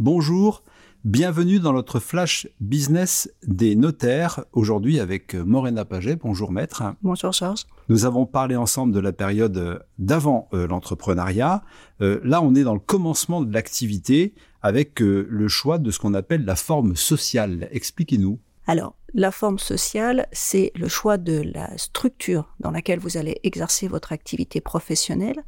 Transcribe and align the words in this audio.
Bonjour, 0.00 0.62
bienvenue 1.04 1.58
dans 1.58 1.72
notre 1.72 1.98
flash 1.98 2.46
business 2.60 3.28
des 3.44 3.74
notaires. 3.74 4.44
Aujourd'hui 4.52 5.00
avec 5.00 5.34
Morena 5.34 5.84
Paget. 5.84 6.14
Bonjour 6.14 6.52
maître. 6.52 6.84
Bonjour 7.02 7.32
Georges. 7.32 7.66
Nous 7.88 8.04
avons 8.04 8.24
parlé 8.24 8.54
ensemble 8.54 8.92
de 8.92 9.00
la 9.00 9.12
période 9.12 9.84
d'avant 9.98 10.48
euh, 10.54 10.68
l'entrepreneuriat. 10.68 11.64
Euh, 12.00 12.20
là, 12.22 12.40
on 12.42 12.54
est 12.54 12.62
dans 12.62 12.74
le 12.74 12.80
commencement 12.80 13.40
de 13.40 13.52
l'activité 13.52 14.34
avec 14.62 15.02
euh, 15.02 15.26
le 15.28 15.48
choix 15.48 15.78
de 15.78 15.90
ce 15.90 15.98
qu'on 15.98 16.14
appelle 16.14 16.44
la 16.44 16.54
forme 16.54 16.94
sociale. 16.94 17.68
Expliquez-nous. 17.72 18.38
Alors, 18.68 18.94
la 19.14 19.32
forme 19.32 19.58
sociale, 19.58 20.28
c'est 20.30 20.70
le 20.76 20.86
choix 20.86 21.18
de 21.18 21.42
la 21.42 21.76
structure 21.76 22.54
dans 22.60 22.70
laquelle 22.70 23.00
vous 23.00 23.16
allez 23.16 23.40
exercer 23.42 23.88
votre 23.88 24.12
activité 24.12 24.60
professionnelle. 24.60 25.42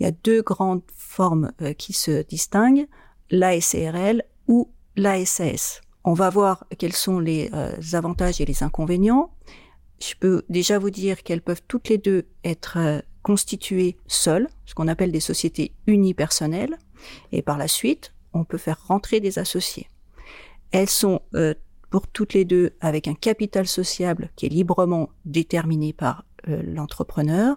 Il 0.00 0.02
y 0.02 0.06
a 0.06 0.12
deux 0.24 0.42
grandes 0.42 0.82
formes 0.96 1.52
qui 1.78 1.92
se 1.92 2.22
distinguent, 2.22 2.88
la 3.30 3.60
SARL 3.60 4.22
ou 4.48 4.70
la 4.96 5.24
SAS. 5.24 5.80
On 6.04 6.14
va 6.14 6.30
voir 6.30 6.64
quels 6.78 6.92
sont 6.92 7.18
les 7.18 7.50
avantages 7.92 8.40
et 8.40 8.44
les 8.44 8.62
inconvénients 8.62 9.30
je 10.00 10.14
peux 10.18 10.42
déjà 10.48 10.78
vous 10.78 10.90
dire 10.90 11.22
qu'elles 11.22 11.42
peuvent 11.42 11.62
toutes 11.66 11.88
les 11.88 11.98
deux 11.98 12.26
être 12.44 12.78
euh, 12.78 13.00
constituées 13.22 13.96
seules, 14.06 14.48
ce 14.64 14.74
qu'on 14.74 14.88
appelle 14.88 15.12
des 15.12 15.20
sociétés 15.20 15.72
unipersonnelles, 15.86 16.78
et 17.32 17.42
par 17.42 17.58
la 17.58 17.68
suite, 17.68 18.12
on 18.32 18.44
peut 18.44 18.58
faire 18.58 18.86
rentrer 18.86 19.20
des 19.20 19.38
associés. 19.38 19.88
Elles 20.70 20.88
sont 20.88 21.22
euh, 21.34 21.54
pour 21.90 22.06
toutes 22.08 22.34
les 22.34 22.44
deux 22.44 22.74
avec 22.80 23.08
un 23.08 23.14
capital 23.14 23.66
sociable 23.66 24.30
qui 24.36 24.46
est 24.46 24.50
librement 24.50 25.10
déterminé 25.24 25.92
par 25.92 26.24
euh, 26.48 26.62
l'entrepreneur, 26.62 27.56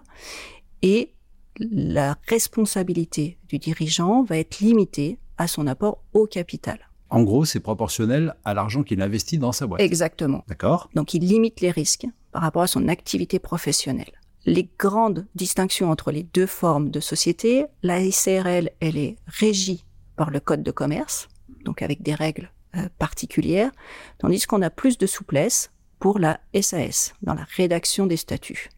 et 0.82 1.12
la 1.58 2.16
responsabilité 2.26 3.38
du 3.48 3.58
dirigeant 3.58 4.22
va 4.22 4.38
être 4.38 4.60
limitée 4.60 5.18
à 5.40 5.48
son 5.48 5.66
apport 5.66 6.04
au 6.12 6.26
capital. 6.26 6.78
En 7.08 7.22
gros, 7.22 7.46
c'est 7.46 7.60
proportionnel 7.60 8.34
à 8.44 8.52
l'argent 8.52 8.82
qu'il 8.82 9.00
investit 9.00 9.38
dans 9.38 9.52
sa 9.52 9.66
boîte. 9.66 9.80
Exactement. 9.80 10.44
D'accord. 10.46 10.90
Donc 10.94 11.14
il 11.14 11.26
limite 11.26 11.62
les 11.62 11.70
risques 11.70 12.06
par 12.30 12.42
rapport 12.42 12.62
à 12.62 12.66
son 12.66 12.88
activité 12.88 13.38
professionnelle. 13.38 14.12
Les 14.44 14.68
grandes 14.78 15.26
distinctions 15.34 15.90
entre 15.90 16.12
les 16.12 16.22
deux 16.22 16.46
formes 16.46 16.90
de 16.90 17.00
société, 17.00 17.64
la 17.82 17.98
SARL, 18.10 18.70
elle 18.80 18.98
est 18.98 19.16
régie 19.26 19.84
par 20.14 20.30
le 20.30 20.40
code 20.40 20.62
de 20.62 20.70
commerce, 20.70 21.28
donc 21.64 21.80
avec 21.80 22.02
des 22.02 22.14
règles 22.14 22.52
euh, 22.76 22.88
particulières, 22.98 23.72
tandis 24.18 24.46
qu'on 24.46 24.62
a 24.62 24.70
plus 24.70 24.98
de 24.98 25.06
souplesse 25.06 25.70
pour 25.98 26.18
la 26.18 26.38
SAS, 26.54 27.14
dans 27.22 27.34
la 27.34 27.46
rédaction 27.56 28.06
des 28.06 28.18
statuts. 28.18 28.68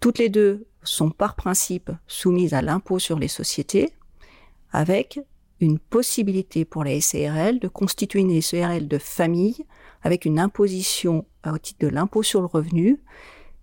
Toutes 0.00 0.18
les 0.18 0.28
deux 0.28 0.66
sont 0.82 1.10
par 1.10 1.34
principe 1.34 1.90
soumises 2.06 2.54
à 2.54 2.62
l'impôt 2.62 2.98
sur 2.98 3.18
les 3.18 3.28
sociétés, 3.28 3.92
avec 4.72 5.20
une 5.60 5.78
possibilité 5.78 6.64
pour 6.64 6.84
la 6.84 7.00
SARL 7.00 7.58
de 7.58 7.68
constituer 7.68 8.20
une 8.20 8.40
SARL 8.40 8.88
de 8.88 8.98
famille 8.98 9.64
avec 10.02 10.24
une 10.24 10.38
imposition 10.38 11.26
au 11.46 11.58
titre 11.58 11.80
de 11.80 11.88
l'impôt 11.88 12.22
sur 12.22 12.40
le 12.40 12.46
revenu. 12.46 13.00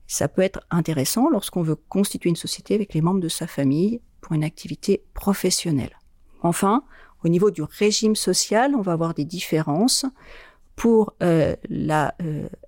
Ça 0.06 0.28
peut 0.28 0.41
être 0.41 0.62
intéressant 0.69 1.30
lorsqu'on 1.30 1.63
veut 1.63 1.75
constituer 1.75 2.30
une 2.30 2.36
société 2.36 2.75
avec 2.75 2.94
les 2.94 3.02
membres 3.02 3.19
de 3.19 3.28
sa 3.28 3.47
famille 3.47 4.02
pour 4.22 4.34
une 4.34 4.44
activité 4.44 5.03
professionnelle. 5.13 5.97
Enfin, 6.41 6.84
au 7.24 7.30
niveau 7.30 7.52
du 7.52 7.63
régime 7.63 8.16
social, 8.16 8.75
on 8.75 8.81
va 8.81 8.94
avoir 8.94 9.13
des 9.13 9.25
différences. 9.25 10.06
Pour 10.75 11.16
euh, 11.24 11.56
la 11.69 12.13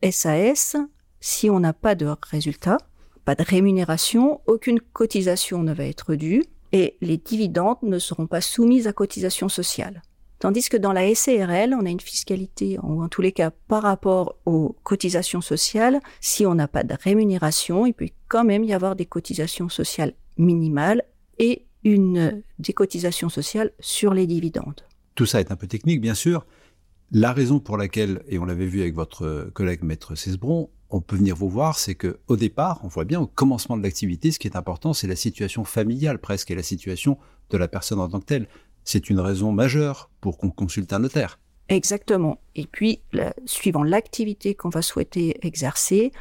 SAS, 0.09 0.75
euh, 0.75 0.85
si 1.19 1.49
on 1.49 1.59
n'a 1.59 1.73
pas 1.73 1.93
de 1.93 2.07
résultat, 2.23 2.77
pas 3.23 3.35
de 3.35 3.43
rémunération, 3.43 4.41
aucune 4.47 4.79
cotisation 4.79 5.61
ne 5.61 5.73
va 5.73 5.85
être 5.85 6.15
due 6.15 6.43
et 6.71 6.97
les 7.01 7.17
dividendes 7.17 7.77
ne 7.83 7.99
seront 7.99 8.27
pas 8.27 8.41
soumises 8.41 8.87
à 8.87 8.93
cotisation 8.93 9.49
sociale. 9.49 10.01
Tandis 10.39 10.69
que 10.69 10.77
dans 10.77 10.93
la 10.93 11.13
SARL, 11.13 11.73
on 11.73 11.85
a 11.85 11.89
une 11.89 11.99
fiscalité, 11.99 12.79
ou 12.81 13.03
en 13.03 13.09
tous 13.09 13.21
les 13.21 13.33
cas 13.33 13.51
par 13.67 13.83
rapport 13.83 14.37
aux 14.45 14.75
cotisations 14.83 15.41
sociales, 15.41 15.99
si 16.21 16.45
on 16.45 16.55
n'a 16.55 16.69
pas 16.69 16.83
de 16.83 16.95
rémunération, 16.97 17.85
il 17.85 17.93
peut 17.93 18.07
quand 18.29 18.45
même 18.45 18.63
y 18.63 18.73
avoir 18.73 18.95
des 18.95 19.05
cotisations 19.05 19.67
sociales 19.67 20.13
minimales 20.37 21.03
et 21.39 21.65
une 21.83 22.41
des 22.57 22.73
cotisations 22.73 23.29
sociales 23.29 23.71
sur 23.81 24.13
les 24.13 24.27
dividendes. 24.27 24.81
Tout 25.15 25.25
ça 25.25 25.41
est 25.41 25.51
un 25.51 25.57
peu 25.57 25.67
technique, 25.67 25.99
bien 25.99 26.13
sûr. 26.13 26.45
La 27.11 27.33
raison 27.33 27.59
pour 27.59 27.75
laquelle, 27.75 28.23
et 28.27 28.39
on 28.39 28.45
l'avait 28.45 28.65
vu 28.65 28.79
avec 28.81 28.95
votre 28.95 29.49
collègue 29.53 29.83
maître 29.83 30.15
Cesbron, 30.15 30.69
on 30.89 31.01
peut 31.01 31.15
venir 31.15 31.35
vous 31.35 31.49
voir, 31.49 31.77
c'est 31.77 31.95
que 31.95 32.19
au 32.27 32.35
départ, 32.35 32.79
on 32.83 32.87
voit 32.87 33.05
bien 33.05 33.19
au 33.19 33.27
commencement 33.27 33.77
de 33.77 33.83
l'activité, 33.83 34.31
ce 34.31 34.39
qui 34.39 34.47
est 34.47 34.55
important, 34.55 34.93
c'est 34.93 35.07
la 35.07 35.15
situation 35.15 35.63
familiale 35.63 36.19
presque 36.19 36.51
et 36.51 36.55
la 36.55 36.63
situation 36.63 37.17
de 37.49 37.57
la 37.57 37.67
personne 37.67 37.99
en 37.99 38.09
tant 38.09 38.19
que 38.19 38.25
telle 38.25 38.47
c'est 38.83 39.09
une 39.09 39.19
raison 39.19 39.51
majeure 39.51 40.09
pour 40.19 40.37
qu'on 40.37 40.49
consulte 40.49 40.93
un 40.93 40.99
notaire. 40.99 41.39
Exactement. 41.67 42.39
Et 42.55 42.65
puis, 42.65 43.01
suivant 43.45 43.83
l'activité 43.83 44.55
qu'on 44.55 44.69
va 44.69 44.81
souhaiter 44.81 45.37
exercer, 45.45 46.11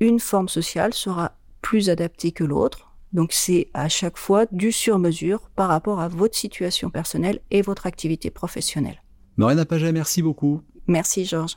une 0.00 0.20
forme 0.20 0.48
sociale 0.48 0.92
sera 0.92 1.38
plus 1.62 1.88
adaptée 1.88 2.32
que 2.32 2.44
l'autre. 2.44 2.94
Donc, 3.14 3.32
c'est 3.32 3.68
à 3.72 3.88
chaque 3.88 4.18
fois 4.18 4.44
du 4.52 4.70
sur-mesure 4.70 5.48
par 5.56 5.68
rapport 5.68 6.00
à 6.00 6.08
votre 6.08 6.36
situation 6.36 6.90
personnelle 6.90 7.40
et 7.50 7.62
votre 7.62 7.86
activité 7.86 8.30
professionnelle. 8.30 9.02
Morena 9.38 9.64
Paget, 9.64 9.92
merci 9.92 10.20
beaucoup. 10.20 10.60
Merci, 10.86 11.24
Georges. 11.24 11.56